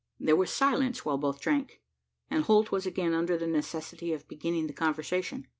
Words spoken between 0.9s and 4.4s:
while both drank; and Holt was again under the necessity of